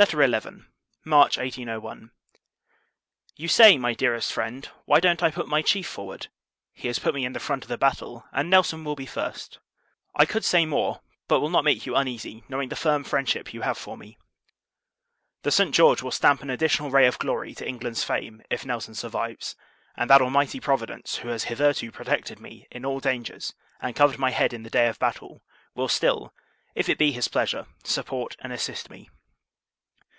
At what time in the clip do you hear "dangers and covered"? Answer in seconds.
23.00-24.20